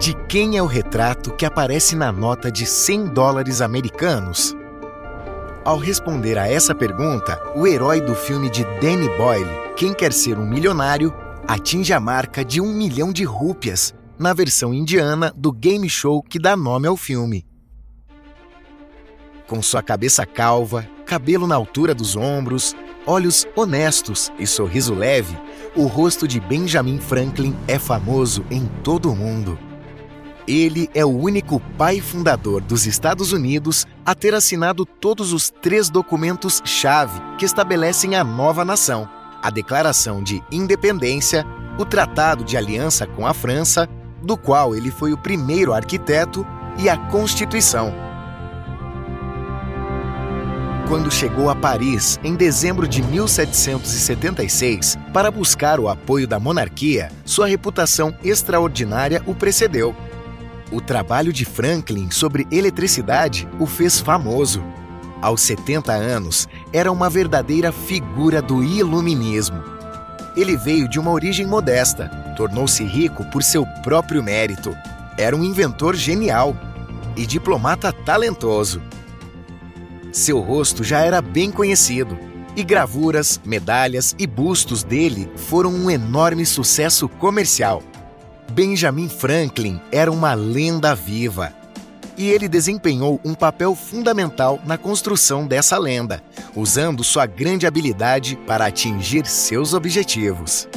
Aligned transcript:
De 0.00 0.14
quem 0.14 0.56
é 0.56 0.62
o 0.62 0.66
retrato 0.66 1.30
que 1.30 1.44
aparece 1.44 1.94
na 1.94 2.10
nota 2.10 2.50
de 2.50 2.64
100 2.64 3.08
dólares 3.08 3.60
americanos? 3.60 4.56
Ao 5.62 5.76
responder 5.76 6.38
a 6.38 6.48
essa 6.48 6.74
pergunta, 6.74 7.38
o 7.54 7.66
herói 7.66 8.00
do 8.00 8.14
filme 8.14 8.48
de 8.48 8.64
Danny 8.80 9.14
Boyle, 9.18 9.50
Quem 9.76 9.92
Quer 9.92 10.14
Ser 10.14 10.38
um 10.38 10.46
Milionário, 10.46 11.12
atinge 11.46 11.92
a 11.92 12.00
marca 12.00 12.42
de 12.42 12.62
um 12.62 12.72
milhão 12.72 13.12
de 13.12 13.24
rúpias 13.24 13.94
na 14.18 14.32
versão 14.32 14.72
indiana 14.72 15.34
do 15.36 15.52
game 15.52 15.86
show 15.86 16.22
que 16.22 16.38
dá 16.38 16.56
nome 16.56 16.88
ao 16.88 16.96
filme. 16.96 17.44
Com 19.46 19.60
sua 19.60 19.82
cabeça 19.82 20.24
calva, 20.24 20.88
cabelo 21.04 21.46
na 21.46 21.56
altura 21.56 21.94
dos 21.94 22.16
ombros, 22.16 22.74
olhos 23.06 23.46
honestos 23.54 24.32
e 24.38 24.46
sorriso 24.46 24.94
leve, 24.94 25.36
o 25.76 25.84
rosto 25.84 26.26
de 26.26 26.40
Benjamin 26.40 26.98
Franklin 26.98 27.54
é 27.68 27.78
famoso 27.78 28.42
em 28.50 28.64
todo 28.82 29.12
o 29.12 29.14
mundo. 29.14 29.58
Ele 30.46 30.88
é 30.94 31.04
o 31.04 31.08
único 31.08 31.60
pai 31.76 32.00
fundador 32.00 32.60
dos 32.60 32.86
Estados 32.86 33.32
Unidos 33.32 33.86
a 34.04 34.14
ter 34.14 34.34
assinado 34.34 34.84
todos 34.84 35.32
os 35.32 35.50
três 35.50 35.88
documentos-chave 35.88 37.20
que 37.38 37.44
estabelecem 37.44 38.16
a 38.16 38.24
nova 38.24 38.64
nação: 38.64 39.08
a 39.42 39.50
Declaração 39.50 40.22
de 40.22 40.42
Independência, 40.50 41.44
o 41.78 41.84
Tratado 41.84 42.44
de 42.44 42.56
Aliança 42.56 43.06
com 43.06 43.26
a 43.26 43.34
França, 43.34 43.88
do 44.22 44.36
qual 44.36 44.74
ele 44.74 44.90
foi 44.90 45.12
o 45.12 45.18
primeiro 45.18 45.72
arquiteto, 45.72 46.46
e 46.78 46.88
a 46.88 46.96
Constituição. 46.96 47.92
Quando 50.88 51.10
chegou 51.10 51.48
a 51.48 51.54
Paris 51.54 52.18
em 52.24 52.34
dezembro 52.34 52.88
de 52.88 53.00
1776 53.02 54.98
para 55.12 55.30
buscar 55.30 55.78
o 55.78 55.88
apoio 55.88 56.26
da 56.26 56.40
monarquia, 56.40 57.12
sua 57.24 57.46
reputação 57.46 58.12
extraordinária 58.24 59.22
o 59.24 59.34
precedeu 59.34 59.94
o 60.72 60.80
trabalho 60.80 61.32
de 61.32 61.44
Franklin 61.44 62.10
sobre 62.10 62.46
eletricidade 62.50 63.48
o 63.58 63.66
fez 63.66 64.00
famoso. 64.00 64.62
Aos 65.20 65.42
70 65.42 65.92
anos, 65.92 66.48
era 66.72 66.90
uma 66.90 67.10
verdadeira 67.10 67.72
figura 67.72 68.40
do 68.40 68.62
iluminismo. 68.62 69.62
Ele 70.36 70.56
veio 70.56 70.88
de 70.88 70.98
uma 70.98 71.10
origem 71.10 71.46
modesta, 71.46 72.08
tornou-se 72.36 72.82
rico 72.84 73.24
por 73.30 73.42
seu 73.42 73.66
próprio 73.82 74.22
mérito. 74.22 74.74
Era 75.18 75.36
um 75.36 75.44
inventor 75.44 75.94
genial 75.94 76.56
e 77.16 77.26
diplomata 77.26 77.92
talentoso. 77.92 78.80
Seu 80.12 80.40
rosto 80.40 80.82
já 80.82 81.00
era 81.00 81.20
bem 81.20 81.50
conhecido 81.50 82.18
e 82.56 82.64
gravuras, 82.64 83.40
medalhas 83.44 84.14
e 84.18 84.26
bustos 84.26 84.82
dele 84.82 85.30
foram 85.36 85.70
um 85.70 85.90
enorme 85.90 86.44
sucesso 86.44 87.08
comercial. 87.08 87.82
Benjamin 88.50 89.08
Franklin 89.08 89.80
era 89.92 90.10
uma 90.10 90.34
lenda 90.34 90.92
viva. 90.94 91.52
E 92.16 92.28
ele 92.28 92.48
desempenhou 92.48 93.20
um 93.24 93.32
papel 93.32 93.74
fundamental 93.74 94.60
na 94.66 94.76
construção 94.76 95.46
dessa 95.46 95.78
lenda, 95.78 96.22
usando 96.54 97.04
sua 97.04 97.26
grande 97.26 97.66
habilidade 97.66 98.36
para 98.46 98.66
atingir 98.66 99.24
seus 99.24 99.72
objetivos. 99.72 100.68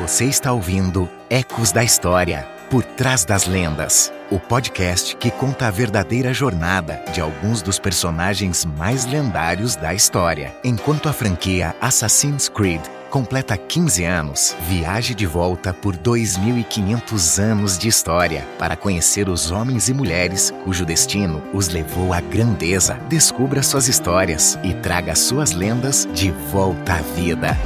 Você 0.00 0.24
está 0.24 0.52
ouvindo 0.52 1.06
Ecos 1.28 1.70
da 1.70 1.84
História 1.84 2.48
por 2.70 2.82
Trás 2.82 3.26
das 3.26 3.46
Lendas, 3.46 4.10
o 4.30 4.38
podcast 4.38 5.16
que 5.16 5.30
conta 5.30 5.66
a 5.66 5.70
verdadeira 5.70 6.32
jornada 6.32 7.02
de 7.12 7.20
alguns 7.20 7.62
dos 7.62 7.78
personagens 7.78 8.64
mais 8.64 9.06
lendários 9.06 9.76
da 9.76 9.94
história. 9.94 10.54
Enquanto 10.62 11.08
a 11.08 11.12
franquia 11.12 11.74
Assassin's 11.80 12.48
Creed 12.48 12.80
completa 13.10 13.56
15 13.56 14.04
anos, 14.04 14.56
viaje 14.68 15.14
de 15.14 15.26
volta 15.26 15.72
por 15.72 15.96
2.500 15.96 17.42
anos 17.42 17.78
de 17.78 17.88
história 17.88 18.46
para 18.58 18.76
conhecer 18.76 19.28
os 19.28 19.50
homens 19.50 19.88
e 19.88 19.94
mulheres 19.94 20.52
cujo 20.64 20.84
destino 20.84 21.42
os 21.52 21.68
levou 21.68 22.12
à 22.12 22.20
grandeza. 22.20 22.94
Descubra 23.08 23.62
suas 23.62 23.88
histórias 23.88 24.58
e 24.62 24.74
traga 24.74 25.14
suas 25.14 25.52
lendas 25.52 26.06
de 26.12 26.30
volta 26.30 26.94
à 26.94 27.00
vida. 27.16 27.56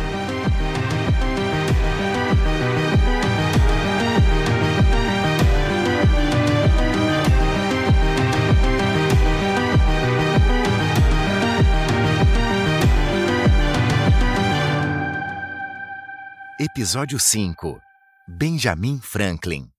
Episódio 16.60 17.18
5 17.18 17.80
Benjamin 18.28 19.00
Franklin 19.02 19.70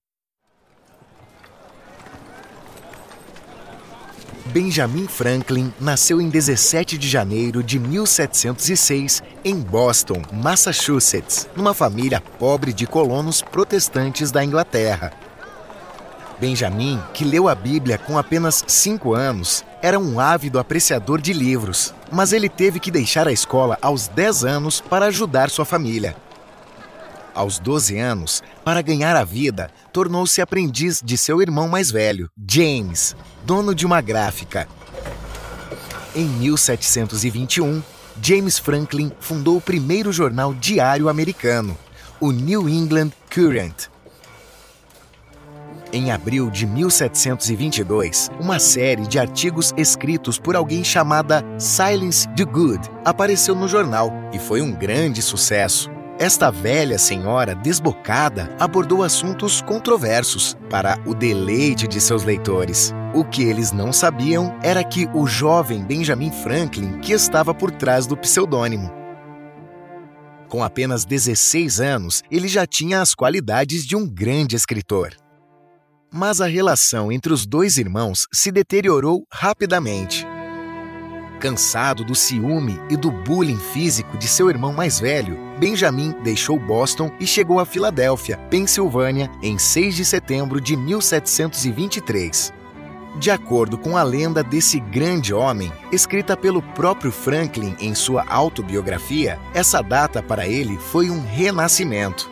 Benjamin 4.46 5.06
Franklin 5.06 5.72
nasceu 5.80 6.20
em 6.20 6.28
17 6.28 6.98
de 6.98 7.08
janeiro 7.08 7.62
de 7.62 7.78
1706 7.78 9.22
em 9.44 9.60
Boston, 9.60 10.20
Massachusetts, 10.32 11.48
numa 11.54 11.72
família 11.72 12.20
pobre 12.20 12.72
de 12.72 12.88
colonos 12.88 13.40
protestantes 13.40 14.32
da 14.32 14.44
Inglaterra. 14.44 15.12
Benjamin, 16.40 17.00
que 17.14 17.24
leu 17.24 17.48
a 17.48 17.54
Bíblia 17.54 17.98
com 17.98 18.18
apenas 18.18 18.64
5 18.66 19.14
anos, 19.14 19.64
era 19.80 19.96
um 19.96 20.18
ávido 20.18 20.58
apreciador 20.58 21.20
de 21.20 21.32
livros, 21.32 21.94
mas 22.10 22.32
ele 22.32 22.48
teve 22.48 22.80
que 22.80 22.90
deixar 22.90 23.28
a 23.28 23.32
escola 23.32 23.78
aos 23.80 24.08
10 24.08 24.44
anos 24.44 24.80
para 24.80 25.06
ajudar 25.06 25.50
sua 25.50 25.64
família. 25.64 26.16
Aos 27.34 27.58
12 27.58 27.98
anos, 27.98 28.42
para 28.64 28.80
ganhar 28.80 29.16
a 29.16 29.24
vida, 29.24 29.68
tornou-se 29.92 30.40
aprendiz 30.40 31.02
de 31.04 31.18
seu 31.18 31.42
irmão 31.42 31.68
mais 31.68 31.90
velho, 31.90 32.30
James, 32.48 33.16
dono 33.44 33.74
de 33.74 33.84
uma 33.84 34.00
gráfica. 34.00 34.68
Em 36.14 36.26
1721, 36.26 37.82
James 38.22 38.58
Franklin 38.58 39.10
fundou 39.18 39.56
o 39.56 39.60
primeiro 39.60 40.12
jornal 40.12 40.54
diário 40.54 41.08
americano, 41.08 41.76
o 42.20 42.30
New 42.30 42.68
England 42.68 43.10
Courant. 43.34 43.88
Em 45.92 46.10
abril 46.10 46.50
de 46.50 46.66
1722, 46.66 48.30
uma 48.40 48.58
série 48.58 49.06
de 49.06 49.18
artigos 49.18 49.72
escritos 49.76 50.38
por 50.38 50.56
alguém 50.56 50.82
chamada 50.82 51.44
Silence 51.58 52.28
the 52.36 52.44
Good 52.44 52.88
apareceu 53.04 53.54
no 53.54 53.68
jornal 53.68 54.12
e 54.32 54.38
foi 54.38 54.60
um 54.60 54.72
grande 54.72 55.20
sucesso. 55.22 55.93
Esta 56.18 56.48
velha 56.48 56.96
senhora 56.96 57.56
desbocada 57.56 58.54
abordou 58.60 59.02
assuntos 59.02 59.60
controversos 59.60 60.56
para 60.70 60.96
o 61.04 61.12
deleite 61.12 61.88
de 61.88 62.00
seus 62.00 62.22
leitores. 62.22 62.92
O 63.12 63.24
que 63.24 63.42
eles 63.42 63.72
não 63.72 63.92
sabiam 63.92 64.56
era 64.62 64.84
que 64.84 65.08
o 65.12 65.26
jovem 65.26 65.82
Benjamin 65.82 66.30
Franklin 66.30 67.00
que 67.00 67.12
estava 67.12 67.52
por 67.52 67.72
trás 67.72 68.06
do 68.06 68.16
pseudônimo. 68.16 68.92
Com 70.48 70.62
apenas 70.62 71.04
16 71.04 71.80
anos, 71.80 72.22
ele 72.30 72.46
já 72.46 72.64
tinha 72.64 73.00
as 73.00 73.12
qualidades 73.12 73.84
de 73.84 73.96
um 73.96 74.06
grande 74.06 74.54
escritor. 74.54 75.16
Mas 76.12 76.40
a 76.40 76.46
relação 76.46 77.10
entre 77.10 77.32
os 77.32 77.44
dois 77.44 77.76
irmãos 77.76 78.28
se 78.32 78.52
deteriorou 78.52 79.26
rapidamente. 79.32 80.24
Cansado 81.40 82.04
do 82.04 82.14
ciúme 82.14 82.78
e 82.88 82.96
do 82.96 83.10
bullying 83.10 83.58
físico 83.58 84.16
de 84.16 84.28
seu 84.28 84.48
irmão 84.48 84.72
mais 84.72 85.00
velho, 85.00 85.43
Benjamin 85.58 86.14
deixou 86.22 86.58
Boston 86.58 87.10
e 87.20 87.26
chegou 87.26 87.60
a 87.60 87.66
Filadélfia, 87.66 88.36
Pensilvânia, 88.50 89.30
em 89.42 89.58
6 89.58 89.94
de 89.94 90.04
setembro 90.04 90.60
de 90.60 90.76
1723. 90.76 92.52
De 93.16 93.30
acordo 93.30 93.78
com 93.78 93.96
a 93.96 94.02
lenda 94.02 94.42
desse 94.42 94.80
grande 94.80 95.32
homem, 95.32 95.72
escrita 95.92 96.36
pelo 96.36 96.60
próprio 96.60 97.12
Franklin 97.12 97.76
em 97.78 97.94
sua 97.94 98.24
autobiografia, 98.28 99.38
essa 99.54 99.80
data 99.80 100.20
para 100.20 100.48
ele 100.48 100.76
foi 100.76 101.10
um 101.10 101.24
renascimento. 101.24 102.28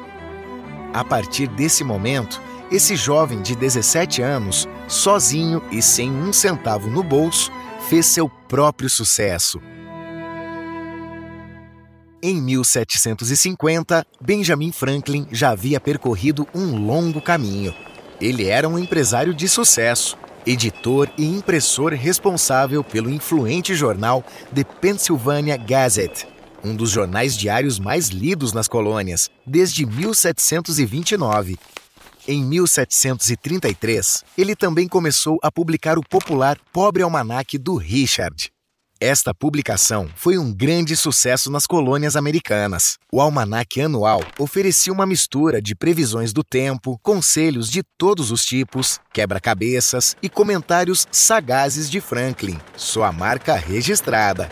A 0.92 1.04
partir 1.04 1.46
desse 1.46 1.84
momento, 1.84 2.42
esse 2.70 2.96
jovem 2.96 3.40
de 3.40 3.54
17 3.54 4.20
anos, 4.22 4.68
sozinho 4.88 5.62
e 5.70 5.80
sem 5.80 6.10
um 6.10 6.32
centavo 6.32 6.90
no 6.90 7.02
bolso, 7.02 7.52
fez 7.88 8.06
seu 8.06 8.28
próprio 8.28 8.90
sucesso. 8.90 9.60
Em 12.24 12.40
1750, 12.40 14.06
Benjamin 14.20 14.70
Franklin 14.70 15.26
já 15.32 15.50
havia 15.50 15.80
percorrido 15.80 16.46
um 16.54 16.76
longo 16.76 17.20
caminho. 17.20 17.74
Ele 18.20 18.46
era 18.46 18.68
um 18.68 18.78
empresário 18.78 19.34
de 19.34 19.48
sucesso, 19.48 20.16
editor 20.46 21.10
e 21.18 21.24
impressor 21.24 21.92
responsável 21.94 22.84
pelo 22.84 23.10
influente 23.10 23.74
jornal 23.74 24.24
The 24.54 24.62
Pennsylvania 24.62 25.56
Gazette, 25.56 26.28
um 26.62 26.76
dos 26.76 26.90
jornais 26.90 27.36
diários 27.36 27.80
mais 27.80 28.10
lidos 28.10 28.52
nas 28.52 28.68
colônias, 28.68 29.28
desde 29.44 29.84
1729. 29.84 31.58
Em 32.28 32.44
1733, 32.44 34.22
ele 34.38 34.54
também 34.54 34.86
começou 34.86 35.40
a 35.42 35.50
publicar 35.50 35.98
o 35.98 36.08
popular 36.08 36.56
Pobre 36.72 37.02
Almanaque 37.02 37.58
do 37.58 37.74
Richard. 37.74 38.51
Esta 39.04 39.34
publicação 39.34 40.08
foi 40.14 40.38
um 40.38 40.54
grande 40.54 40.96
sucesso 40.96 41.50
nas 41.50 41.66
colônias 41.66 42.14
americanas. 42.14 42.98
O 43.12 43.20
almanaque 43.20 43.80
anual 43.80 44.22
oferecia 44.38 44.92
uma 44.92 45.04
mistura 45.04 45.60
de 45.60 45.74
previsões 45.74 46.32
do 46.32 46.44
tempo, 46.44 46.96
conselhos 47.02 47.68
de 47.68 47.82
todos 47.98 48.30
os 48.30 48.44
tipos, 48.44 49.00
quebra-cabeças 49.12 50.16
e 50.22 50.28
comentários 50.28 51.08
sagazes 51.10 51.90
de 51.90 52.00
Franklin, 52.00 52.60
sua 52.76 53.10
marca 53.10 53.56
registrada. 53.56 54.48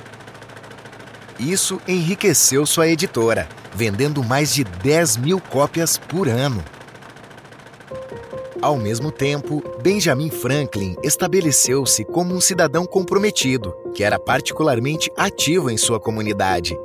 Isso 1.39 1.81
enriqueceu 1.87 2.67
sua 2.67 2.89
editora, 2.89 3.49
vendendo 3.73 4.21
mais 4.25 4.53
de 4.53 4.65
10 4.65 5.19
mil 5.19 5.41
cópias 5.41 5.97
por 5.97 6.27
ano. 6.27 6.65
Ao 8.61 8.77
mesmo 8.77 9.11
tempo, 9.11 9.63
Benjamin 9.81 10.29
Franklin 10.29 10.95
estabeleceu-se 11.03 12.05
como 12.05 12.35
um 12.35 12.41
cidadão 12.43 12.85
comprometido, 12.85 13.75
que 13.95 14.05
era 14.05 14.19
particularmente 14.19 15.11
ativo 15.17 15.71
em 15.71 15.77
sua 15.77 16.01
comunidade. 16.01 16.77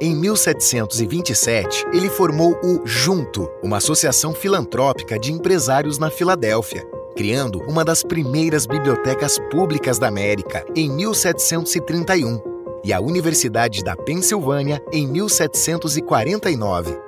Em 0.00 0.16
1727, 0.16 1.86
ele 1.92 2.08
formou 2.08 2.58
o 2.62 2.84
Junto, 2.84 3.48
uma 3.62 3.76
associação 3.76 4.34
filantrópica 4.34 5.18
de 5.18 5.32
empresários 5.32 5.98
na 5.98 6.10
Filadélfia, 6.10 6.84
criando 7.16 7.62
uma 7.68 7.84
das 7.84 8.02
primeiras 8.02 8.66
bibliotecas 8.66 9.38
públicas 9.50 9.98
da 9.98 10.08
América 10.08 10.64
em 10.74 10.90
1731 10.90 12.40
e 12.84 12.92
a 12.92 13.00
Universidade 13.00 13.84
da 13.84 13.94
Pensilvânia 13.94 14.82
em 14.92 15.06
1749. 15.06 16.98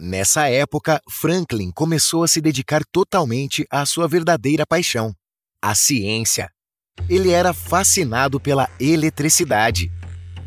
Nessa 0.00 0.48
época, 0.48 1.00
Franklin 1.08 1.70
começou 1.70 2.24
a 2.24 2.28
se 2.28 2.40
dedicar 2.40 2.82
totalmente 2.90 3.66
à 3.70 3.86
sua 3.86 4.08
verdadeira 4.08 4.66
paixão, 4.66 5.14
a 5.60 5.74
ciência. 5.74 6.50
Ele 7.08 7.30
era 7.30 7.52
fascinado 7.52 8.38
pela 8.38 8.68
eletricidade. 8.78 9.90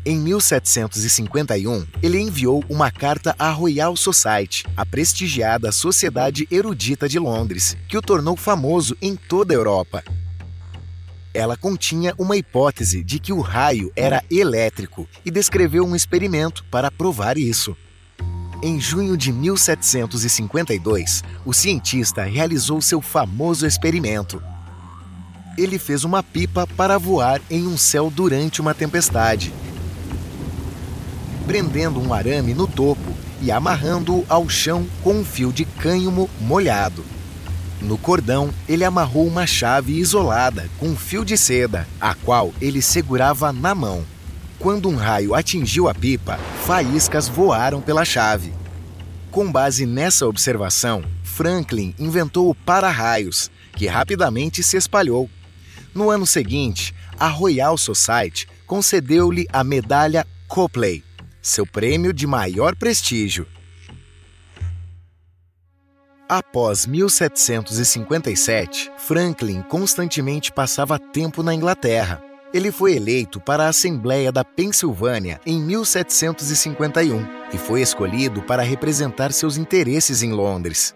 Em 0.04 0.18
1751, 0.18 1.86
ele 2.02 2.20
enviou 2.20 2.64
uma 2.68 2.90
carta 2.90 3.34
à 3.38 3.50
Royal 3.50 3.96
Society, 3.96 4.64
a 4.76 4.86
prestigiada 4.86 5.72
Sociedade 5.72 6.46
Erudita 6.50 7.08
de 7.08 7.18
Londres, 7.18 7.76
que 7.88 7.98
o 7.98 8.02
tornou 8.02 8.36
famoso 8.36 8.96
em 9.02 9.16
toda 9.16 9.52
a 9.52 9.56
Europa. 9.56 10.04
Ela 11.34 11.56
continha 11.56 12.14
uma 12.16 12.36
hipótese 12.36 13.02
de 13.02 13.18
que 13.18 13.32
o 13.32 13.40
raio 13.40 13.92
era 13.96 14.24
elétrico 14.30 15.08
e 15.24 15.30
descreveu 15.30 15.84
um 15.84 15.94
experimento 15.94 16.64
para 16.70 16.90
provar 16.90 17.36
isso. 17.36 17.76
Em 18.62 18.80
junho 18.80 19.16
de 19.16 19.32
1752, 19.32 21.22
o 21.44 21.52
cientista 21.52 22.22
realizou 22.24 22.80
seu 22.80 23.02
famoso 23.02 23.66
experimento. 23.66 24.42
Ele 25.56 25.78
fez 25.78 26.04
uma 26.04 26.22
pipa 26.22 26.66
para 26.66 26.98
voar 26.98 27.40
em 27.50 27.66
um 27.66 27.76
céu 27.78 28.10
durante 28.14 28.60
uma 28.60 28.74
tempestade, 28.74 29.52
prendendo 31.46 32.00
um 32.00 32.12
arame 32.12 32.52
no 32.52 32.66
topo 32.66 33.14
e 33.40 33.50
amarrando-o 33.50 34.24
ao 34.28 34.48
chão 34.48 34.86
com 35.02 35.14
um 35.14 35.24
fio 35.24 35.52
de 35.52 35.64
cânhamo 35.64 36.28
molhado. 36.40 37.04
No 37.80 37.96
cordão, 37.96 38.50
ele 38.68 38.84
amarrou 38.84 39.26
uma 39.26 39.46
chave 39.46 39.98
isolada 39.98 40.68
com 40.78 40.88
um 40.88 40.96
fio 40.96 41.24
de 41.24 41.36
seda, 41.36 41.86
a 42.00 42.14
qual 42.14 42.52
ele 42.60 42.82
segurava 42.82 43.52
na 43.52 43.74
mão. 43.74 44.04
Quando 44.58 44.88
um 44.88 44.96
raio 44.96 45.34
atingiu 45.34 45.88
a 45.88 45.94
pipa, 45.94 46.38
faíscas 46.64 47.28
voaram 47.28 47.80
pela 47.80 48.04
chave. 48.04 48.52
Com 49.30 49.52
base 49.52 49.84
nessa 49.84 50.26
observação, 50.26 51.04
Franklin 51.22 51.94
inventou 51.98 52.48
o 52.48 52.54
para-raios, 52.54 53.50
que 53.76 53.86
rapidamente 53.86 54.62
se 54.62 54.78
espalhou. 54.78 55.28
No 55.96 56.10
ano 56.10 56.26
seguinte, 56.26 56.94
a 57.18 57.26
Royal 57.26 57.78
Society 57.78 58.46
concedeu-lhe 58.66 59.46
a 59.50 59.64
medalha 59.64 60.26
Copley, 60.46 61.02
seu 61.40 61.66
prêmio 61.66 62.12
de 62.12 62.26
maior 62.26 62.76
prestígio. 62.76 63.46
Após 66.28 66.84
1757, 66.84 68.92
Franklin 68.98 69.62
constantemente 69.62 70.52
passava 70.52 70.98
tempo 70.98 71.42
na 71.42 71.54
Inglaterra. 71.54 72.22
Ele 72.52 72.70
foi 72.70 72.96
eleito 72.96 73.40
para 73.40 73.64
a 73.64 73.68
Assembleia 73.68 74.30
da 74.30 74.44
Pensilvânia 74.44 75.40
em 75.46 75.58
1751 75.58 77.26
e 77.54 77.58
foi 77.58 77.80
escolhido 77.80 78.42
para 78.42 78.62
representar 78.62 79.32
seus 79.32 79.56
interesses 79.56 80.22
em 80.22 80.32
Londres. 80.32 80.94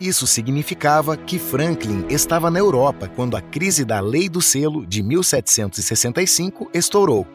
Isso 0.00 0.26
significava 0.26 1.14
que 1.14 1.38
Franklin 1.38 2.06
estava 2.08 2.50
na 2.50 2.58
Europa 2.58 3.06
quando 3.06 3.36
a 3.36 3.40
crise 3.42 3.84
da 3.84 4.00
Lei 4.00 4.30
do 4.30 4.40
Selo 4.40 4.86
de 4.86 5.02
1765 5.02 6.70
estourou. 6.72 7.26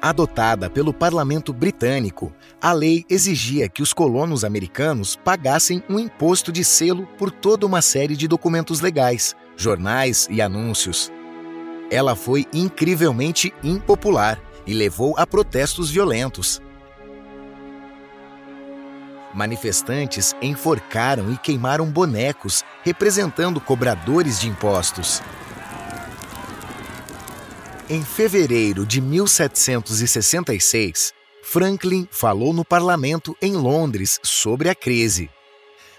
Adotada 0.00 0.70
pelo 0.70 0.92
parlamento 0.92 1.52
britânico, 1.52 2.32
a 2.60 2.72
lei 2.72 3.04
exigia 3.08 3.68
que 3.68 3.82
os 3.82 3.92
colonos 3.92 4.44
americanos 4.44 5.16
pagassem 5.16 5.82
um 5.88 5.98
imposto 5.98 6.52
de 6.52 6.62
selo 6.62 7.08
por 7.18 7.30
toda 7.30 7.66
uma 7.66 7.80
série 7.80 8.14
de 8.14 8.28
documentos 8.28 8.80
legais, 8.80 9.34
jornais 9.56 10.28
e 10.30 10.42
anúncios. 10.42 11.10
Ela 11.90 12.14
foi 12.14 12.46
incrivelmente 12.52 13.52
impopular 13.62 14.40
e 14.66 14.74
levou 14.74 15.14
a 15.16 15.26
protestos 15.26 15.90
violentos. 15.90 16.60
Manifestantes 19.34 20.34
enforcaram 20.40 21.32
e 21.32 21.36
queimaram 21.36 21.86
bonecos 21.86 22.64
representando 22.84 23.60
cobradores 23.60 24.40
de 24.40 24.48
impostos. 24.48 25.20
Em 27.90 28.02
fevereiro 28.02 28.86
de 28.86 29.00
1766, 29.00 31.12
Franklin 31.42 32.08
falou 32.10 32.54
no 32.54 32.64
parlamento 32.64 33.36
em 33.42 33.54
Londres 33.54 34.18
sobre 34.22 34.70
a 34.70 34.74
crise. 34.74 35.28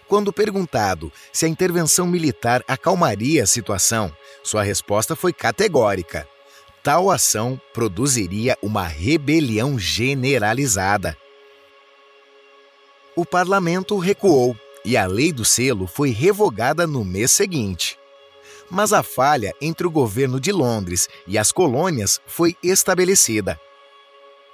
Quando 0.07 0.31
perguntado 0.31 1.11
se 1.33 1.45
a 1.45 1.49
intervenção 1.49 2.07
militar 2.07 2.63
acalmaria 2.67 3.43
a 3.43 3.47
situação, 3.47 4.15
sua 4.43 4.63
resposta 4.63 5.15
foi 5.15 5.33
categórica. 5.33 6.27
Tal 6.81 7.11
ação 7.11 7.59
produziria 7.73 8.57
uma 8.61 8.87
rebelião 8.87 9.77
generalizada. 9.77 11.17
O 13.15 13.25
parlamento 13.25 13.97
recuou 13.97 14.55
e 14.83 14.97
a 14.97 15.05
lei 15.05 15.31
do 15.31 15.45
selo 15.45 15.87
foi 15.87 16.09
revogada 16.09 16.85
no 16.85 17.03
mês 17.03 17.31
seguinte. 17.31 17.97
Mas 18.69 18.93
a 18.93 19.03
falha 19.03 19.53
entre 19.61 19.85
o 19.87 19.91
governo 19.91 20.39
de 20.39 20.51
Londres 20.51 21.07
e 21.27 21.37
as 21.37 21.51
colônias 21.51 22.19
foi 22.25 22.55
estabelecida. 22.63 23.59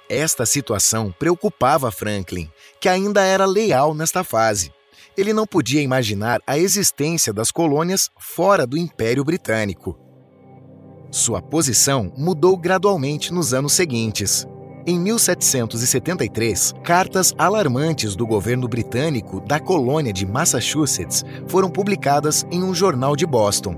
Esta 0.08 0.44
situação 0.44 1.14
preocupava 1.18 1.90
Franklin, 1.90 2.50
que 2.78 2.88
ainda 2.88 3.22
era 3.22 3.46
leal 3.46 3.94
nesta 3.94 4.22
fase 4.22 4.72
ele 5.16 5.32
não 5.32 5.46
podia 5.46 5.82
imaginar 5.82 6.40
a 6.46 6.58
existência 6.58 7.32
das 7.32 7.50
colônias 7.50 8.10
fora 8.18 8.66
do 8.66 8.76
Império 8.76 9.24
Britânico. 9.24 9.98
Sua 11.10 11.42
posição 11.42 12.12
mudou 12.16 12.56
gradualmente 12.56 13.32
nos 13.32 13.52
anos 13.52 13.74
seguintes. 13.74 14.46
Em 14.84 14.98
1773, 14.98 16.74
cartas 16.82 17.32
alarmantes 17.38 18.16
do 18.16 18.26
governo 18.26 18.66
britânico 18.66 19.40
da 19.40 19.60
colônia 19.60 20.12
de 20.12 20.26
Massachusetts 20.26 21.24
foram 21.46 21.70
publicadas 21.70 22.44
em 22.50 22.64
um 22.64 22.74
jornal 22.74 23.14
de 23.14 23.24
Boston. 23.24 23.76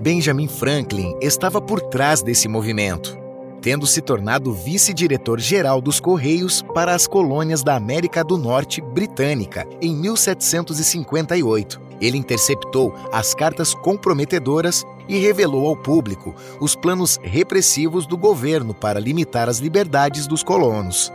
Benjamin 0.00 0.46
Franklin 0.46 1.16
estava 1.20 1.60
por 1.60 1.80
trás 1.80 2.22
desse 2.22 2.46
movimento 2.46 3.26
tendo 3.66 3.84
se 3.84 4.00
tornado 4.00 4.52
vice-diretor-geral 4.52 5.80
dos 5.80 5.98
Correios 5.98 6.62
para 6.72 6.94
as 6.94 7.04
colônias 7.08 7.64
da 7.64 7.74
América 7.74 8.22
do 8.22 8.38
Norte 8.38 8.80
britânica 8.80 9.66
em 9.82 9.92
1758. 9.96 11.85
Ele 12.00 12.18
interceptou 12.18 12.94
as 13.12 13.34
cartas 13.34 13.74
comprometedoras 13.74 14.84
e 15.08 15.18
revelou 15.18 15.66
ao 15.66 15.76
público 15.76 16.34
os 16.60 16.74
planos 16.74 17.18
repressivos 17.22 18.06
do 18.06 18.16
governo 18.16 18.74
para 18.74 19.00
limitar 19.00 19.48
as 19.48 19.58
liberdades 19.58 20.26
dos 20.26 20.42
colonos. 20.42 21.12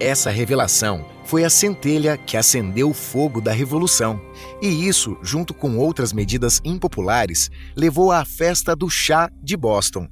Essa 0.00 0.30
revelação 0.30 1.04
foi 1.24 1.44
a 1.44 1.50
centelha 1.50 2.16
que 2.18 2.36
acendeu 2.36 2.90
o 2.90 2.94
fogo 2.94 3.40
da 3.40 3.52
Revolução, 3.52 4.20
e 4.60 4.86
isso, 4.86 5.16
junto 5.22 5.54
com 5.54 5.78
outras 5.78 6.12
medidas 6.12 6.60
impopulares, 6.64 7.50
levou 7.76 8.12
à 8.12 8.24
festa 8.24 8.74
do 8.74 8.90
chá 8.90 9.30
de 9.42 9.56
Boston. 9.56 10.08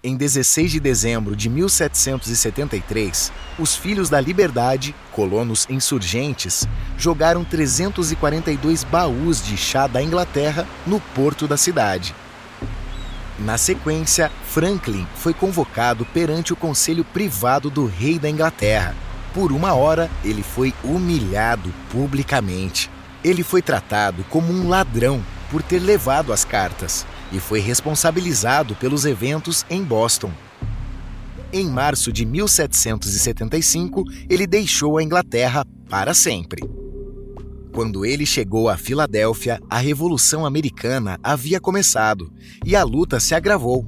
Em 0.00 0.16
16 0.16 0.70
de 0.70 0.78
dezembro 0.78 1.34
de 1.34 1.48
1773, 1.50 3.32
os 3.58 3.74
Filhos 3.74 4.08
da 4.08 4.20
Liberdade, 4.20 4.94
colonos 5.10 5.66
insurgentes, 5.68 6.68
jogaram 6.96 7.44
342 7.44 8.84
baús 8.84 9.44
de 9.44 9.56
chá 9.56 9.88
da 9.88 10.00
Inglaterra 10.00 10.68
no 10.86 11.00
porto 11.00 11.48
da 11.48 11.56
cidade. 11.56 12.14
Na 13.40 13.58
sequência, 13.58 14.30
Franklin 14.46 15.04
foi 15.16 15.34
convocado 15.34 16.04
perante 16.04 16.52
o 16.52 16.56
conselho 16.56 17.04
privado 17.04 17.68
do 17.68 17.84
rei 17.84 18.20
da 18.20 18.30
Inglaterra. 18.30 18.94
Por 19.34 19.50
uma 19.50 19.74
hora, 19.74 20.08
ele 20.24 20.44
foi 20.44 20.72
humilhado 20.84 21.74
publicamente. 21.90 22.88
Ele 23.24 23.42
foi 23.42 23.60
tratado 23.60 24.24
como 24.30 24.52
um 24.52 24.68
ladrão 24.68 25.20
por 25.50 25.60
ter 25.60 25.80
levado 25.80 26.32
as 26.32 26.44
cartas 26.44 27.04
e 27.32 27.38
foi 27.38 27.60
responsabilizado 27.60 28.74
pelos 28.76 29.04
eventos 29.04 29.64
em 29.68 29.82
Boston. 29.82 30.32
Em 31.52 31.68
março 31.68 32.12
de 32.12 32.26
1775, 32.26 34.04
ele 34.28 34.46
deixou 34.46 34.98
a 34.98 35.02
Inglaterra 35.02 35.64
para 35.88 36.12
sempre. 36.12 36.62
Quando 37.72 38.04
ele 38.04 38.26
chegou 38.26 38.68
a 38.68 38.76
Filadélfia, 38.76 39.60
a 39.68 39.78
Revolução 39.78 40.44
Americana 40.44 41.18
havia 41.22 41.60
começado 41.60 42.30
e 42.64 42.74
a 42.74 42.82
luta 42.82 43.20
se 43.20 43.34
agravou. 43.34 43.86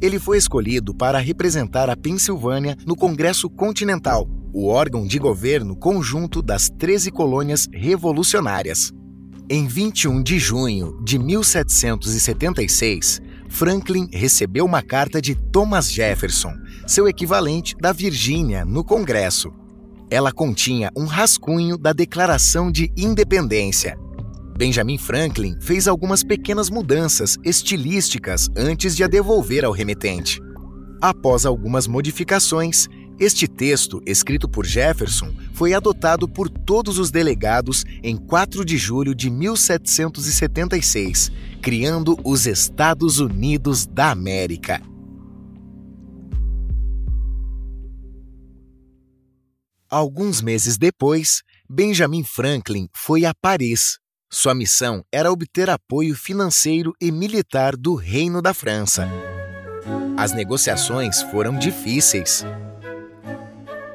Ele 0.00 0.18
foi 0.18 0.36
escolhido 0.36 0.94
para 0.94 1.18
representar 1.18 1.88
a 1.88 1.96
Pensilvânia 1.96 2.76
no 2.86 2.94
Congresso 2.94 3.48
Continental, 3.48 4.28
o 4.52 4.68
órgão 4.68 5.06
de 5.06 5.18
governo 5.18 5.74
conjunto 5.74 6.42
das 6.42 6.68
13 6.68 7.10
colônias 7.10 7.66
revolucionárias. 7.72 8.92
Em 9.48 9.66
21 9.66 10.22
de 10.22 10.38
junho 10.38 10.98
de 11.02 11.18
1776, 11.18 13.20
Franklin 13.48 14.08
recebeu 14.12 14.64
uma 14.64 14.82
carta 14.82 15.20
de 15.20 15.34
Thomas 15.34 15.92
Jefferson, 15.92 16.54
seu 16.86 17.06
equivalente 17.06 17.76
da 17.80 17.92
Virgínia, 17.92 18.64
no 18.64 18.82
Congresso 18.82 19.52
ela 20.10 20.30
continha 20.30 20.90
um 20.96 21.06
rascunho 21.06 21.76
da 21.76 21.92
Declaração 21.92 22.70
de 22.70 22.90
Independência. 22.96 23.98
Benjamin 24.56 24.96
Franklin 24.96 25.56
fez 25.60 25.88
algumas 25.88 26.22
pequenas 26.22 26.70
mudanças 26.70 27.36
estilísticas 27.44 28.48
antes 28.56 28.94
de 28.94 29.02
a 29.02 29.08
devolver 29.08 29.64
ao 29.64 29.72
remetente. 29.72 30.40
Após 31.02 31.44
algumas 31.44 31.88
modificações, 31.88 32.86
este 33.18 33.46
texto, 33.46 34.02
escrito 34.04 34.48
por 34.48 34.66
Jefferson, 34.66 35.32
foi 35.52 35.72
adotado 35.72 36.28
por 36.28 36.48
todos 36.48 36.98
os 36.98 37.10
delegados 37.10 37.84
em 38.02 38.16
4 38.16 38.64
de 38.64 38.76
julho 38.76 39.14
de 39.14 39.30
1776, 39.30 41.30
criando 41.62 42.18
os 42.24 42.46
Estados 42.46 43.20
Unidos 43.20 43.86
da 43.86 44.10
América. 44.10 44.82
Alguns 49.88 50.42
meses 50.42 50.76
depois, 50.76 51.42
Benjamin 51.70 52.24
Franklin 52.24 52.88
foi 52.92 53.24
a 53.24 53.32
Paris. 53.32 54.00
Sua 54.28 54.52
missão 54.52 55.04
era 55.12 55.30
obter 55.30 55.70
apoio 55.70 56.16
financeiro 56.16 56.92
e 57.00 57.12
militar 57.12 57.76
do 57.76 57.94
Reino 57.94 58.42
da 58.42 58.52
França. 58.52 59.08
As 60.16 60.32
negociações 60.32 61.22
foram 61.22 61.56
difíceis. 61.56 62.44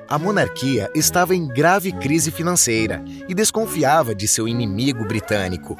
A 0.09 0.17
monarquia 0.17 0.89
estava 0.95 1.35
em 1.35 1.47
grave 1.47 1.91
crise 1.91 2.31
financeira 2.31 3.03
e 3.27 3.35
desconfiava 3.35 4.15
de 4.15 4.27
seu 4.27 4.47
inimigo 4.47 5.05
britânico. 5.05 5.77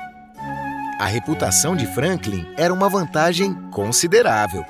A 0.99 1.05
reputação 1.07 1.75
de 1.75 1.87
Franklin 1.87 2.45
era 2.55 2.71
uma 2.71 2.87
vantagem 2.87 3.55
considerável. 3.71 4.63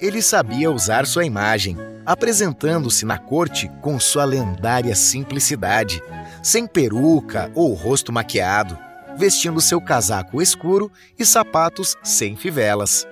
Ele 0.00 0.20
sabia 0.20 0.68
usar 0.68 1.06
sua 1.06 1.24
imagem 1.24 1.76
apresentando-se 2.04 3.04
na 3.04 3.18
corte 3.18 3.70
com 3.80 4.00
sua 4.00 4.24
lendária 4.24 4.96
simplicidade, 4.96 6.02
sem 6.42 6.66
peruca 6.66 7.52
ou 7.54 7.72
rosto 7.74 8.12
maquiado, 8.12 8.76
vestindo 9.16 9.60
seu 9.60 9.80
casaco 9.80 10.42
escuro 10.42 10.90
e 11.16 11.24
sapatos 11.24 11.96
sem 12.02 12.34
fivelas. 12.34 13.06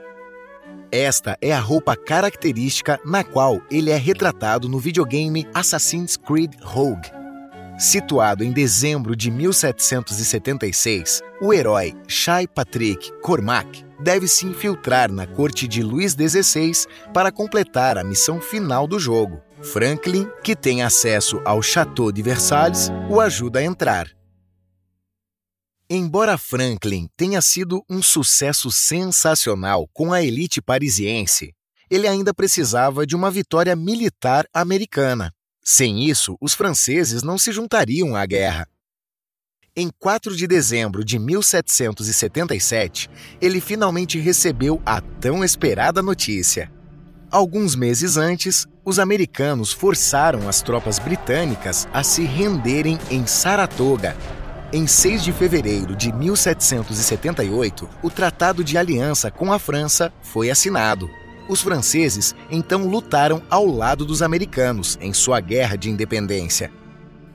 Esta 0.92 1.38
é 1.40 1.52
a 1.52 1.60
roupa 1.60 1.94
característica 1.94 2.98
na 3.04 3.22
qual 3.22 3.60
ele 3.70 3.90
é 3.90 3.96
retratado 3.96 4.68
no 4.68 4.80
videogame 4.80 5.46
Assassin's 5.54 6.16
Creed 6.16 6.54
Rogue. 6.60 7.08
Situado 7.78 8.42
em 8.42 8.50
dezembro 8.50 9.14
de 9.14 9.30
1776, 9.30 11.22
o 11.40 11.54
herói 11.54 11.94
Shai 12.08 12.48
Patrick 12.48 13.12
Cormac 13.22 13.84
deve 14.00 14.26
se 14.26 14.46
infiltrar 14.46 15.12
na 15.12 15.28
corte 15.28 15.68
de 15.68 15.80
Luís 15.80 16.12
XVI 16.12 16.72
para 17.14 17.30
completar 17.30 17.96
a 17.96 18.02
missão 18.02 18.40
final 18.40 18.88
do 18.88 18.98
jogo. 18.98 19.40
Franklin, 19.62 20.28
que 20.42 20.56
tem 20.56 20.82
acesso 20.82 21.40
ao 21.44 21.62
Château 21.62 22.10
de 22.10 22.20
Versalhes, 22.20 22.90
o 23.08 23.20
ajuda 23.20 23.60
a 23.60 23.64
entrar. 23.64 24.08
Embora 25.92 26.38
Franklin 26.38 27.08
tenha 27.16 27.42
sido 27.42 27.84
um 27.90 28.00
sucesso 28.00 28.70
sensacional 28.70 29.88
com 29.92 30.12
a 30.12 30.22
elite 30.22 30.62
parisiense, 30.62 31.52
ele 31.90 32.06
ainda 32.06 32.32
precisava 32.32 33.04
de 33.04 33.16
uma 33.16 33.28
vitória 33.28 33.74
militar 33.74 34.46
americana. 34.54 35.32
Sem 35.60 36.08
isso, 36.08 36.36
os 36.40 36.54
franceses 36.54 37.24
não 37.24 37.36
se 37.36 37.50
juntariam 37.50 38.14
à 38.14 38.24
guerra. 38.24 38.68
Em 39.74 39.90
4 39.98 40.36
de 40.36 40.46
dezembro 40.46 41.04
de 41.04 41.18
1777, 41.18 43.10
ele 43.40 43.60
finalmente 43.60 44.16
recebeu 44.16 44.80
a 44.86 45.00
tão 45.00 45.42
esperada 45.42 46.00
notícia. 46.00 46.72
Alguns 47.32 47.74
meses 47.74 48.16
antes, 48.16 48.64
os 48.84 49.00
americanos 49.00 49.72
forçaram 49.72 50.48
as 50.48 50.62
tropas 50.62 51.00
britânicas 51.00 51.88
a 51.92 52.04
se 52.04 52.22
renderem 52.22 52.96
em 53.10 53.26
Saratoga. 53.26 54.16
Em 54.72 54.86
6 54.86 55.24
de 55.24 55.32
fevereiro 55.32 55.96
de 55.96 56.12
1778, 56.12 57.88
o 58.04 58.08
Tratado 58.08 58.62
de 58.62 58.78
Aliança 58.78 59.28
com 59.28 59.52
a 59.52 59.58
França 59.58 60.12
foi 60.22 60.48
assinado. 60.48 61.10
Os 61.48 61.60
franceses 61.60 62.36
então 62.48 62.86
lutaram 62.86 63.42
ao 63.50 63.66
lado 63.66 64.04
dos 64.04 64.22
americanos 64.22 64.96
em 65.00 65.12
sua 65.12 65.40
guerra 65.40 65.74
de 65.74 65.90
independência. 65.90 66.70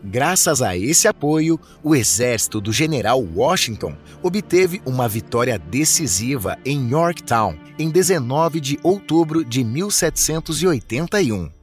Graças 0.02 0.62
a 0.62 0.78
esse 0.78 1.10
apoio, 1.10 1.60
o 1.84 1.94
exército 1.94 2.62
do 2.62 2.72
general 2.72 3.22
Washington 3.22 3.98
obteve 4.24 4.82
uma 4.86 5.10
vitória 5.10 5.60
decisiva 5.60 6.58
em 6.64 6.90
Yorktown 6.92 7.58
em 7.78 7.90
19 7.90 8.62
de 8.62 8.80
outubro 8.82 9.44
de 9.44 9.62
1781. 9.62 11.55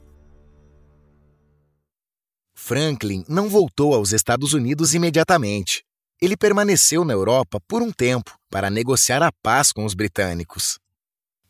Franklin 2.65 3.25
não 3.29 3.49
voltou 3.49 3.93
aos 3.93 4.13
Estados 4.13 4.53
Unidos 4.53 4.95
imediatamente. 4.95 5.83
Ele 6.21 6.37
permaneceu 6.37 7.05
na 7.05 7.13
Europa 7.13 7.59
por 7.67 7.83
um 7.83 7.91
tempo 7.91 8.39
para 8.49 8.71
negociar 8.71 9.21
a 9.21 9.33
paz 9.43 9.73
com 9.73 9.85
os 9.85 9.95
britânicos. 9.95 10.79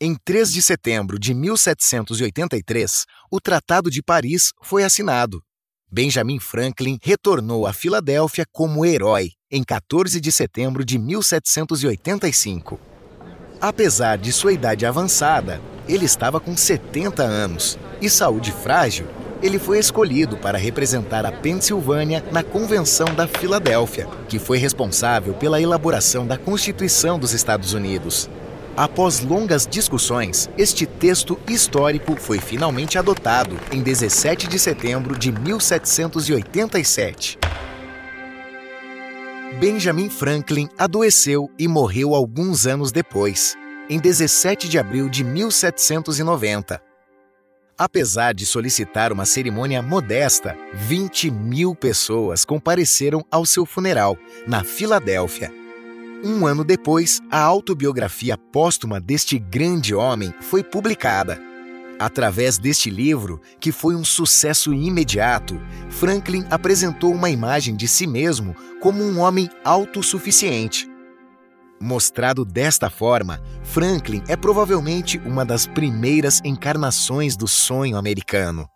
Em 0.00 0.16
3 0.24 0.50
de 0.50 0.62
setembro 0.62 1.18
de 1.18 1.34
1783, 1.34 3.04
o 3.30 3.38
Tratado 3.38 3.90
de 3.90 4.02
Paris 4.02 4.52
foi 4.62 4.84
assinado. 4.84 5.42
Benjamin 5.90 6.40
Franklin 6.40 6.98
retornou 7.02 7.66
a 7.66 7.74
Filadélfia 7.74 8.46
como 8.50 8.86
herói 8.86 9.32
em 9.50 9.62
14 9.62 10.18
de 10.18 10.32
setembro 10.32 10.82
de 10.82 10.98
1785. 10.98 12.80
Apesar 13.60 14.16
de 14.16 14.32
sua 14.32 14.54
idade 14.54 14.86
avançada, 14.86 15.60
ele 15.86 16.06
estava 16.06 16.40
com 16.40 16.56
70 16.56 17.22
anos 17.22 17.78
e 18.00 18.08
saúde 18.08 18.50
frágil. 18.50 19.06
Ele 19.42 19.58
foi 19.58 19.80
escolhido 19.80 20.36
para 20.36 20.56
representar 20.56 21.26
a 21.26 21.32
Pensilvânia 21.32 22.22
na 22.30 22.44
Convenção 22.44 23.12
da 23.12 23.26
Filadélfia, 23.26 24.06
que 24.28 24.38
foi 24.38 24.56
responsável 24.56 25.34
pela 25.34 25.60
elaboração 25.60 26.24
da 26.24 26.38
Constituição 26.38 27.18
dos 27.18 27.32
Estados 27.32 27.72
Unidos. 27.72 28.30
Após 28.76 29.20
longas 29.20 29.66
discussões, 29.66 30.48
este 30.56 30.86
texto 30.86 31.36
histórico 31.48 32.14
foi 32.16 32.38
finalmente 32.38 32.96
adotado 32.96 33.58
em 33.72 33.82
17 33.82 34.46
de 34.46 34.60
setembro 34.60 35.18
de 35.18 35.32
1787. 35.32 37.38
Benjamin 39.58 40.08
Franklin 40.08 40.68
adoeceu 40.78 41.50
e 41.58 41.66
morreu 41.66 42.14
alguns 42.14 42.64
anos 42.66 42.92
depois, 42.92 43.56
em 43.90 43.98
17 43.98 44.68
de 44.68 44.78
abril 44.78 45.08
de 45.08 45.24
1790. 45.24 46.91
Apesar 47.82 48.32
de 48.32 48.46
solicitar 48.46 49.12
uma 49.12 49.24
cerimônia 49.24 49.82
modesta, 49.82 50.56
20 50.72 51.32
mil 51.32 51.74
pessoas 51.74 52.44
compareceram 52.44 53.26
ao 53.28 53.44
seu 53.44 53.66
funeral, 53.66 54.16
na 54.46 54.62
Filadélfia. 54.62 55.52
Um 56.22 56.46
ano 56.46 56.62
depois, 56.62 57.20
a 57.28 57.40
autobiografia 57.40 58.38
póstuma 58.38 59.00
deste 59.00 59.36
grande 59.36 59.96
homem 59.96 60.32
foi 60.42 60.62
publicada. 60.62 61.42
Através 61.98 62.56
deste 62.56 62.88
livro, 62.88 63.40
que 63.58 63.72
foi 63.72 63.96
um 63.96 64.04
sucesso 64.04 64.72
imediato, 64.72 65.60
Franklin 65.90 66.46
apresentou 66.52 67.12
uma 67.12 67.30
imagem 67.30 67.74
de 67.74 67.88
si 67.88 68.06
mesmo 68.06 68.54
como 68.80 69.02
um 69.02 69.18
homem 69.18 69.50
autossuficiente. 69.64 70.91
Mostrado 71.82 72.44
desta 72.44 72.88
forma, 72.88 73.42
Franklin 73.64 74.22
é 74.28 74.36
provavelmente 74.36 75.18
uma 75.26 75.44
das 75.44 75.66
primeiras 75.66 76.40
encarnações 76.44 77.34
do 77.34 77.48
sonho 77.48 77.96
americano. 77.96 78.68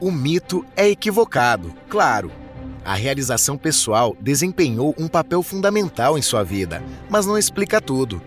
O 0.00 0.10
mito 0.10 0.66
é 0.74 0.88
equivocado, 0.88 1.72
claro. 1.88 2.32
A 2.84 2.94
realização 2.94 3.56
pessoal 3.56 4.16
desempenhou 4.20 4.92
um 4.98 5.06
papel 5.06 5.40
fundamental 5.40 6.18
em 6.18 6.22
sua 6.22 6.42
vida, 6.42 6.82
mas 7.08 7.26
não 7.26 7.38
explica 7.38 7.80
tudo. 7.80 8.20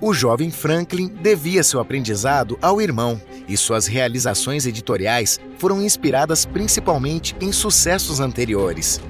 O 0.00 0.14
jovem 0.14 0.52
Franklin 0.52 1.08
devia 1.08 1.64
seu 1.64 1.80
aprendizado 1.80 2.56
ao 2.62 2.80
irmão, 2.80 3.20
e 3.48 3.56
suas 3.56 3.88
realizações 3.88 4.64
editoriais 4.64 5.40
foram 5.58 5.82
inspiradas 5.82 6.46
principalmente 6.46 7.34
em 7.40 7.50
sucessos 7.50 8.20
anteriores. 8.20 9.00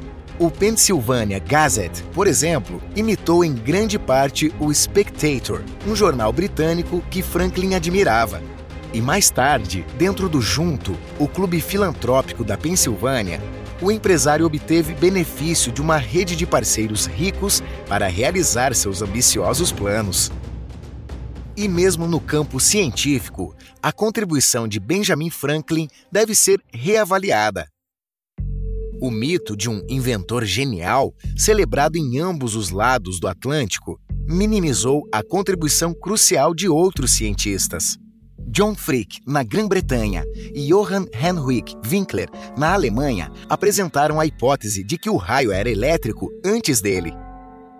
O 0.40 0.52
Pennsylvania 0.52 1.40
Gazette, 1.40 2.04
por 2.14 2.28
exemplo, 2.28 2.80
imitou 2.94 3.44
em 3.44 3.52
grande 3.52 3.98
parte 3.98 4.54
o 4.60 4.72
Spectator, 4.72 5.64
um 5.84 5.96
jornal 5.96 6.32
britânico 6.32 7.02
que 7.10 7.22
Franklin 7.22 7.74
admirava. 7.74 8.40
E 8.92 9.00
mais 9.00 9.30
tarde, 9.30 9.84
dentro 9.98 10.28
do 10.28 10.40
Junto, 10.40 10.96
o 11.18 11.26
clube 11.26 11.60
filantrópico 11.60 12.44
da 12.44 12.56
Pensilvânia, 12.56 13.42
o 13.82 13.90
empresário 13.90 14.46
obteve 14.46 14.94
benefício 14.94 15.72
de 15.72 15.82
uma 15.82 15.96
rede 15.96 16.36
de 16.36 16.46
parceiros 16.46 17.06
ricos 17.06 17.60
para 17.88 18.06
realizar 18.06 18.72
seus 18.76 19.02
ambiciosos 19.02 19.72
planos. 19.72 20.30
E 21.56 21.66
mesmo 21.66 22.06
no 22.06 22.20
campo 22.20 22.60
científico, 22.60 23.56
a 23.82 23.90
contribuição 23.90 24.68
de 24.68 24.78
Benjamin 24.78 25.30
Franklin 25.30 25.88
deve 26.12 26.32
ser 26.32 26.62
reavaliada. 26.72 27.66
O 29.00 29.12
mito 29.12 29.56
de 29.56 29.70
um 29.70 29.80
inventor 29.88 30.44
genial, 30.44 31.14
celebrado 31.36 31.96
em 31.96 32.18
ambos 32.18 32.56
os 32.56 32.70
lados 32.70 33.20
do 33.20 33.28
Atlântico, 33.28 34.00
minimizou 34.26 35.08
a 35.12 35.22
contribuição 35.22 35.94
crucial 35.94 36.52
de 36.52 36.68
outros 36.68 37.12
cientistas. 37.12 37.96
John 38.50 38.74
Frick, 38.74 39.20
na 39.24 39.44
Grã-Bretanha, 39.44 40.24
e 40.52 40.66
Johann 40.66 41.06
Heinrich 41.14 41.76
Winkler, 41.88 42.28
na 42.56 42.72
Alemanha, 42.72 43.30
apresentaram 43.48 44.18
a 44.18 44.26
hipótese 44.26 44.82
de 44.82 44.98
que 44.98 45.08
o 45.08 45.16
raio 45.16 45.52
era 45.52 45.70
elétrico 45.70 46.28
antes 46.44 46.80
dele. 46.80 47.14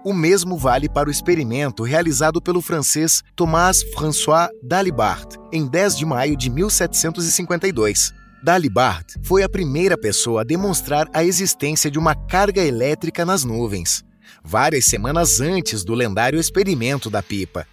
O 0.05 0.15
mesmo 0.15 0.57
vale 0.57 0.89
para 0.89 1.09
o 1.09 1.13
experimento 1.13 1.83
realizado 1.83 2.41
pelo 2.41 2.63
francês 2.63 3.25
Thomas 3.35 3.83
François 3.83 4.49
Dalibard 4.63 5.27
em 5.53 5.67
10 5.67 5.97
de 5.97 6.07
maio 6.07 6.37
de 6.37 6.49
1752. 6.49 8.13
Dalibard 8.43 9.07
foi 9.23 9.43
a 9.43 9.49
primeira 9.49 9.97
pessoa 9.97 10.41
a 10.41 10.45
demonstrar 10.45 11.09
a 11.13 11.25
existência 11.25 11.91
de 11.91 11.99
uma 11.99 12.15
carga 12.15 12.65
elétrica 12.65 13.25
nas 13.25 13.45
nuvens, 13.45 14.05
várias 14.45 14.85
semanas 14.85 15.41
antes 15.41 15.85
do 15.85 15.95
lendário 15.95 16.39
experimento 16.39 17.11
da 17.11 17.23
pipa. 17.23 17.67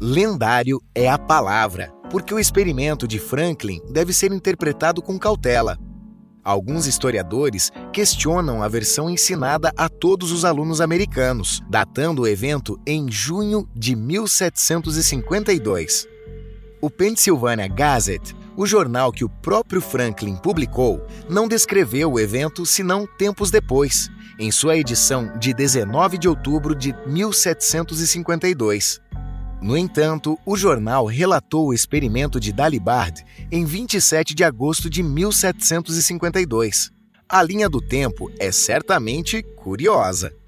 Lendário 0.00 0.80
é 0.94 1.08
a 1.08 1.18
palavra, 1.18 1.92
porque 2.10 2.34
o 2.34 2.38
experimento 2.38 3.06
de 3.06 3.18
Franklin 3.18 3.80
deve 3.90 4.12
ser 4.12 4.32
interpretado 4.32 5.02
com 5.02 5.18
cautela, 5.18 5.78
Alguns 6.42 6.86
historiadores 6.86 7.70
questionam 7.92 8.62
a 8.62 8.68
versão 8.68 9.10
ensinada 9.10 9.70
a 9.76 9.90
todos 9.90 10.32
os 10.32 10.42
alunos 10.44 10.80
americanos, 10.80 11.62
datando 11.68 12.22
o 12.22 12.26
evento 12.26 12.80
em 12.86 13.10
junho 13.10 13.68
de 13.74 13.94
1752. 13.94 16.08
O 16.80 16.88
Pennsylvania 16.88 17.68
Gazette, 17.68 18.34
o 18.56 18.66
jornal 18.66 19.12
que 19.12 19.24
o 19.24 19.28
próprio 19.28 19.80
Franklin 19.80 20.36
publicou, 20.36 21.06
não 21.28 21.46
descreveu 21.48 22.12
o 22.12 22.20
evento 22.20 22.66
senão 22.66 23.06
tempos 23.06 23.50
depois, 23.50 24.08
em 24.38 24.50
sua 24.50 24.76
edição 24.76 25.38
de 25.38 25.52
19 25.52 26.18
de 26.18 26.28
outubro 26.28 26.74
de 26.74 26.94
1752. 27.06 29.00
No 29.60 29.76
entanto, 29.76 30.38
o 30.46 30.56
jornal 30.56 31.04
relatou 31.04 31.66
o 31.66 31.74
experimento 31.74 32.40
de 32.40 32.52
Dalibard 32.52 33.22
em 33.52 33.64
27 33.64 34.34
de 34.34 34.42
agosto 34.42 34.88
de 34.88 35.02
1752. 35.02 36.90
A 37.28 37.42
linha 37.42 37.68
do 37.68 37.80
tempo 37.80 38.30
é 38.38 38.50
certamente 38.50 39.42
curiosa. 39.56 40.39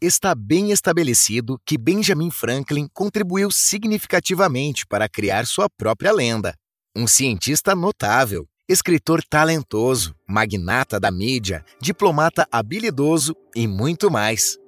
Está 0.00 0.34
bem 0.34 0.72
estabelecido 0.72 1.58
que 1.64 1.78
Benjamin 1.78 2.30
Franklin 2.30 2.86
contribuiu 2.92 3.50
significativamente 3.50 4.86
para 4.86 5.08
criar 5.08 5.46
sua 5.46 5.70
própria 5.70 6.12
lenda. 6.12 6.54
Um 6.94 7.06
cientista 7.06 7.74
notável, 7.74 8.46
escritor 8.68 9.22
talentoso, 9.24 10.14
magnata 10.28 11.00
da 11.00 11.10
mídia, 11.10 11.64
diplomata 11.80 12.46
habilidoso 12.52 13.34
e 13.54 13.66
muito 13.66 14.10
mais. 14.10 14.58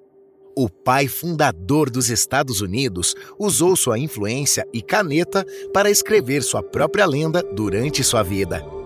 O 0.56 0.66
pai 0.70 1.06
fundador 1.06 1.90
dos 1.90 2.08
Estados 2.08 2.62
Unidos 2.62 3.14
usou 3.38 3.76
sua 3.76 3.98
influência 3.98 4.66
e 4.72 4.80
caneta 4.80 5.44
para 5.74 5.90
escrever 5.90 6.42
sua 6.42 6.62
própria 6.62 7.04
lenda 7.04 7.42
durante 7.54 8.02
sua 8.02 8.22
vida. 8.22 8.77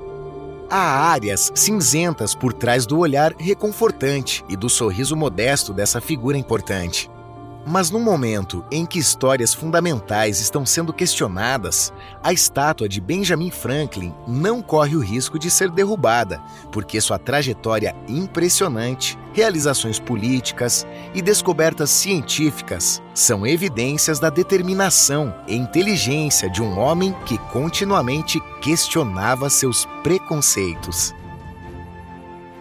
Há 0.75 1.13
áreas 1.13 1.53
cinzentas 1.55 2.35
por 2.35 2.55
trás 2.55 2.87
do 2.87 2.99
olhar 2.99 3.35
reconfortante 3.39 4.43
e 4.49 4.57
do 4.57 4.71
sorriso 4.71 5.15
modesto 5.15 5.71
dessa 5.71 6.01
figura 6.01 6.39
importante. 6.39 7.11
Mas 7.65 7.91
no 7.91 8.01
momento 8.01 8.65
em 8.73 8.85
que 8.85 8.99
histórias 8.99 9.55
fundamentais 9.55 10.41
estão 10.41 10.67
sendo 10.67 10.93
questionadas, 10.93 11.93
a 12.23 12.33
estátua 12.33 12.89
de 12.89 13.01
Benjamin 13.01 13.53
Franklin 13.53 14.13
não 14.27 14.61
corre 14.61 14.97
o 14.97 15.01
risco 15.01 15.39
de 15.39 15.49
ser 15.49 15.71
derrubada, 15.71 16.43
porque 16.73 17.01
sua 17.01 17.19
trajetória 17.19 17.95
impressionante, 18.09 19.17
realizações 19.33 20.01
políticas 20.01 20.85
e 21.15 21.23
descobertas 21.23 21.91
científicas 21.91 23.01
são 23.15 23.47
evidências 23.47 24.19
da 24.19 24.29
determinação 24.29 25.33
e 25.47 25.55
inteligência 25.55 26.51
de 26.51 26.61
um 26.61 26.79
homem 26.79 27.15
que 27.27 27.39
continuamente 27.39 28.41
questionava 28.61 29.49
seus 29.49 29.87
preconceitos. 30.03 31.15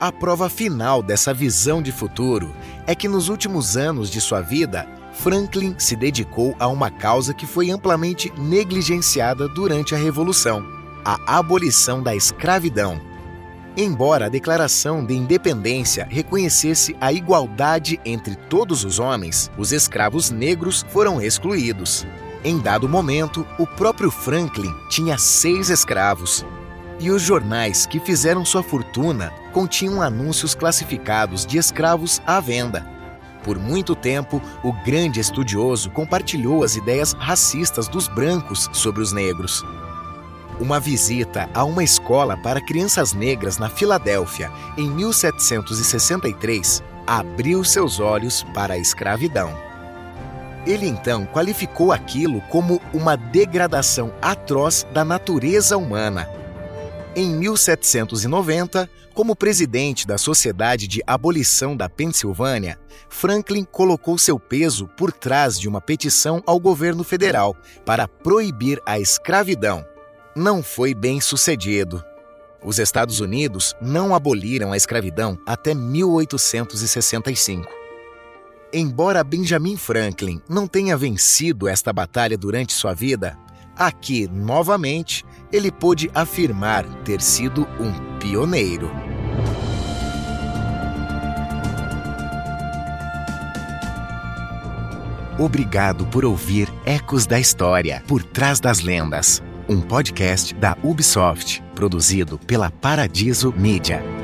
A 0.01 0.11
prova 0.11 0.49
final 0.49 1.03
dessa 1.03 1.31
visão 1.31 1.79
de 1.79 1.91
futuro 1.91 2.51
é 2.87 2.95
que 2.95 3.07
nos 3.07 3.29
últimos 3.29 3.77
anos 3.77 4.09
de 4.09 4.19
sua 4.19 4.41
vida, 4.41 4.87
Franklin 5.13 5.75
se 5.77 5.95
dedicou 5.95 6.55
a 6.59 6.67
uma 6.67 6.89
causa 6.89 7.35
que 7.35 7.45
foi 7.45 7.69
amplamente 7.69 8.33
negligenciada 8.35 9.47
durante 9.47 9.93
a 9.93 9.99
Revolução: 9.99 10.65
a 11.05 11.37
abolição 11.37 12.01
da 12.01 12.15
escravidão. 12.15 12.99
Embora 13.77 14.25
a 14.25 14.29
Declaração 14.29 15.05
de 15.05 15.13
Independência 15.13 16.07
reconhecesse 16.09 16.97
a 16.99 17.13
igualdade 17.13 17.99
entre 18.03 18.35
todos 18.35 18.83
os 18.83 18.97
homens, 18.97 19.51
os 19.55 19.71
escravos 19.71 20.31
negros 20.31 20.83
foram 20.89 21.21
excluídos. 21.21 22.07
Em 22.43 22.57
dado 22.57 22.89
momento, 22.89 23.45
o 23.59 23.67
próprio 23.67 24.09
Franklin 24.09 24.73
tinha 24.89 25.19
seis 25.19 25.69
escravos, 25.69 26.43
e 26.99 27.11
os 27.11 27.21
jornais 27.21 27.85
que 27.85 27.99
fizeram 27.99 28.43
sua 28.43 28.63
fortuna 28.63 29.31
continham 29.51 30.01
anúncios 30.01 30.55
classificados 30.55 31.45
de 31.45 31.57
escravos 31.57 32.21
à 32.25 32.39
venda. 32.39 32.85
Por 33.43 33.57
muito 33.57 33.95
tempo, 33.95 34.41
o 34.63 34.71
grande 34.83 35.19
estudioso 35.19 35.89
compartilhou 35.89 36.63
as 36.63 36.75
ideias 36.75 37.13
racistas 37.13 37.87
dos 37.87 38.07
brancos 38.07 38.69
sobre 38.73 39.01
os 39.01 39.11
negros. 39.11 39.63
Uma 40.59 40.79
visita 40.79 41.49
a 41.53 41.63
uma 41.63 41.83
escola 41.83 42.37
para 42.37 42.61
crianças 42.61 43.13
negras 43.13 43.57
na 43.57 43.67
Filadélfia, 43.67 44.51
em 44.77 44.89
1763, 44.89 46.83
abriu 47.07 47.63
seus 47.63 47.99
olhos 47.99 48.43
para 48.53 48.75
a 48.75 48.77
escravidão. 48.77 49.51
Ele 50.67 50.87
então 50.87 51.25
qualificou 51.25 51.91
aquilo 51.91 52.41
como 52.41 52.79
uma 52.93 53.15
degradação 53.15 54.13
atroz 54.21 54.85
da 54.93 55.03
natureza 55.03 55.75
humana 55.75 56.29
em 57.15 57.29
1790, 57.35 58.89
como 59.13 59.35
presidente 59.35 60.07
da 60.07 60.17
Sociedade 60.17 60.87
de 60.87 61.01
Abolição 61.05 61.75
da 61.75 61.89
Pensilvânia, 61.89 62.79
Franklin 63.09 63.63
colocou 63.63 64.17
seu 64.17 64.39
peso 64.39 64.87
por 64.97 65.11
trás 65.11 65.59
de 65.59 65.67
uma 65.67 65.81
petição 65.81 66.41
ao 66.45 66.59
governo 66.59 67.03
federal 67.03 67.55
para 67.85 68.07
proibir 68.07 68.81
a 68.85 68.99
escravidão. 68.99 69.85
Não 70.35 70.63
foi 70.63 70.93
bem 70.93 71.19
sucedido. 71.19 72.03
Os 72.63 72.79
Estados 72.79 73.19
Unidos 73.19 73.75
não 73.81 74.13
aboliram 74.13 74.71
a 74.71 74.77
escravidão 74.77 75.37
até 75.45 75.73
1865. 75.73 77.67
Embora 78.73 79.23
Benjamin 79.23 79.75
Franklin 79.75 80.41
não 80.47 80.67
tenha 80.67 80.95
vencido 80.95 81.67
esta 81.67 81.91
batalha 81.91 82.37
durante 82.37 82.71
sua 82.71 82.93
vida, 82.93 83.37
aqui, 83.75 84.27
novamente, 84.31 85.25
ele 85.51 85.71
pôde 85.71 86.09
afirmar 86.13 86.85
ter 87.03 87.19
sido 87.19 87.67
um 87.79 88.19
pioneiro. 88.19 89.00
Obrigado 95.41 96.05
por 96.05 96.23
ouvir 96.23 96.71
Ecos 96.85 97.25
da 97.25 97.39
História, 97.39 98.03
por 98.07 98.21
trás 98.21 98.59
das 98.59 98.81
lendas. 98.81 99.41
Um 99.67 99.81
podcast 99.81 100.53
da 100.53 100.77
Ubisoft, 100.83 101.61
produzido 101.73 102.37
pela 102.37 102.69
Paradiso 102.69 103.51
Media. 103.57 104.20